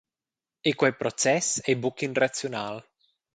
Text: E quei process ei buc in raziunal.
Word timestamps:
E 0.69 0.71
quei 0.79 0.93
process 1.01 1.47
ei 1.69 1.77
buc 1.83 1.97
in 2.07 2.13
raziunal. 2.21 2.75